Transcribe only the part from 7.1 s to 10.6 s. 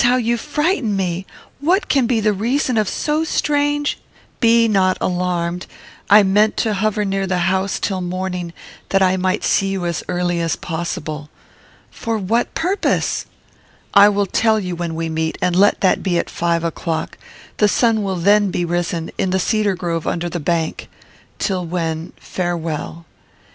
the house till morning, that I might see you as early as